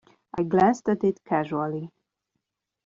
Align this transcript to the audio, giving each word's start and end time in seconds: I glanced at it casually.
I 0.35 0.41
glanced 0.41 0.89
at 0.89 1.03
it 1.03 1.23
casually. 1.25 1.91